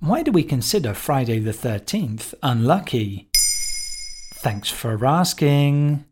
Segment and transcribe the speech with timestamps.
[0.00, 3.28] Why do we consider Friday the 13th unlucky?
[4.34, 6.04] Thanks for asking.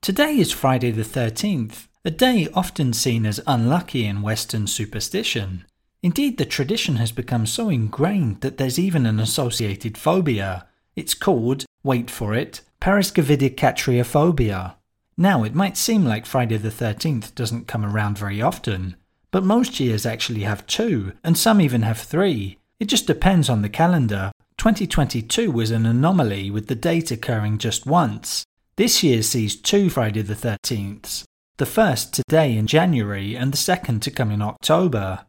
[0.00, 5.64] Today is Friday the 13th, a day often seen as unlucky in Western superstition.
[6.02, 10.66] Indeed, the tradition has become so ingrained that there's even an associated phobia.
[10.96, 14.74] It's called, wait for it, paraskevidekatriaphobia.
[15.16, 18.96] Now, it might seem like Friday the 13th doesn't come around very often,
[19.30, 22.58] but most years actually have two, and some even have three.
[22.80, 24.32] It just depends on the calendar.
[24.58, 28.44] 2022 was an anomaly with the date occurring just once.
[28.76, 31.22] This year sees two Friday the 13ths,
[31.58, 35.24] the first today in January and the second to come in October.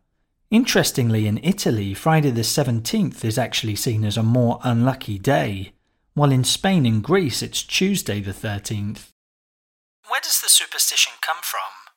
[0.50, 5.74] Interestingly, in Italy, Friday the 17th is actually seen as a more unlucky day,
[6.16, 9.10] while in Spain and Greece it's Tuesday the 13th.
[10.08, 11.95] Where does the superstition come from?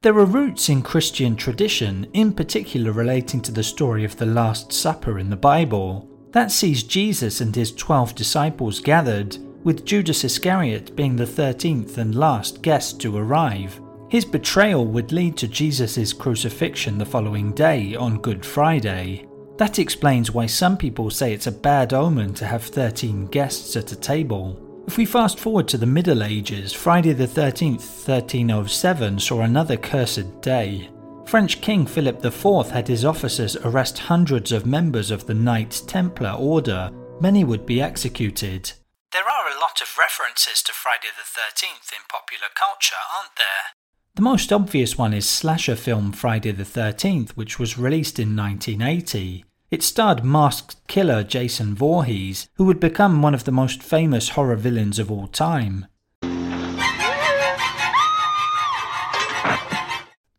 [0.00, 4.72] There are roots in Christian tradition, in particular relating to the story of the Last
[4.72, 6.08] Supper in the Bible.
[6.30, 12.14] That sees Jesus and his twelve disciples gathered, with Judas Iscariot being the thirteenth and
[12.14, 13.80] last guest to arrive.
[14.08, 19.26] His betrayal would lead to Jesus' crucifixion the following day on Good Friday.
[19.56, 23.90] That explains why some people say it's a bad omen to have 13 guests at
[23.90, 24.64] a table.
[24.88, 30.40] If we fast forward to the Middle Ages, Friday the 13th, 1307 saw another cursed
[30.40, 30.88] day.
[31.26, 36.30] French King Philip IV had his officers arrest hundreds of members of the Knights Templar
[36.30, 36.90] Order.
[37.20, 38.72] Many would be executed.
[39.12, 43.76] There are a lot of references to Friday the 13th in popular culture, aren't there?
[44.14, 49.44] The most obvious one is slasher film Friday the 13th, which was released in 1980.
[49.70, 54.56] It starred masked killer Jason Voorhees, who would become one of the most famous horror
[54.56, 55.86] villains of all time.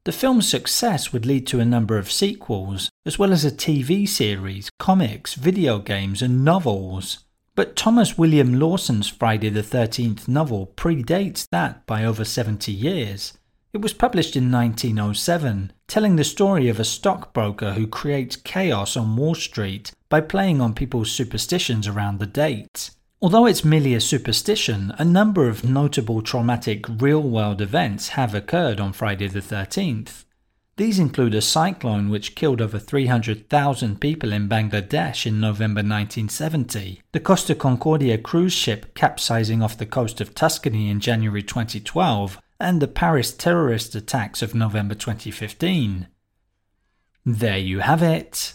[0.06, 4.10] The film's success would lead to a number of sequels, as well as a TV
[4.10, 7.26] series, comics, video games, and novels.
[7.54, 13.38] But Thomas William Lawson's Friday the 13th novel predates that by over 70 years.
[13.73, 19.17] It was published in 1907, telling the story of a stockbroker who creates chaos on
[19.17, 22.92] Wall Street by playing on people's superstitions around the date.
[23.22, 28.80] Although it's merely a superstition, a number of notable traumatic real world events have occurred
[28.80, 30.23] on Friday the 13th.
[30.77, 37.20] These include a cyclone which killed over 300,000 people in Bangladesh in November 1970, the
[37.20, 42.87] Costa Concordia cruise ship capsizing off the coast of Tuscany in January 2012, and the
[42.87, 46.08] Paris terrorist attacks of November 2015.
[47.25, 48.53] There you have it.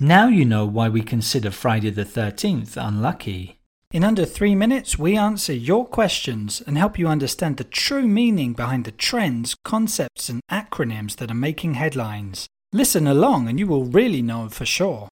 [0.00, 3.58] Now you know why we consider Friday the 13th unlucky.
[3.90, 8.52] In under three minutes, we answer your questions and help you understand the true meaning
[8.52, 12.46] behind the trends, concepts, and acronyms that are making headlines.
[12.72, 15.08] Listen along and you will really know for sure.